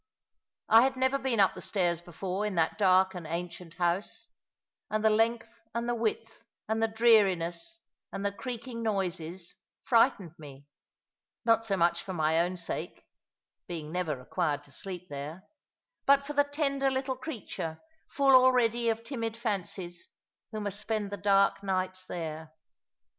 I 0.67 0.81
had 0.81 0.97
never 0.97 1.19
been 1.19 1.39
up 1.39 1.53
the 1.53 1.61
stairs 1.61 2.01
before 2.01 2.43
in 2.43 2.55
that 2.55 2.79
dark 2.79 3.13
and 3.13 3.27
ancient 3.27 3.75
house; 3.75 4.29
and 4.89 5.05
the 5.05 5.11
length, 5.11 5.53
and 5.75 5.87
the 5.87 5.93
width, 5.93 6.43
and 6.67 6.81
the 6.81 6.87
dreariness, 6.87 7.77
and 8.11 8.25
the 8.25 8.31
creaking 8.31 8.81
noises, 8.81 9.53
frightened 9.83 10.33
me; 10.39 10.65
not 11.45 11.67
so 11.67 11.77
much 11.77 12.01
for 12.01 12.13
my 12.13 12.39
own 12.39 12.57
sake 12.57 13.05
(being 13.67 13.91
never 13.91 14.15
required 14.17 14.63
to 14.63 14.71
sleep 14.71 15.07
there), 15.07 15.43
but 16.07 16.25
for 16.25 16.33
the 16.33 16.45
tender 16.45 16.89
little 16.89 17.15
creature, 17.15 17.79
full 18.09 18.31
already 18.31 18.89
of 18.89 19.03
timid 19.03 19.37
fancies, 19.37 20.09
who 20.51 20.59
must 20.61 20.79
spend 20.79 21.11
the 21.11 21.15
dark 21.15 21.61
nights 21.61 22.05
there. 22.07 22.51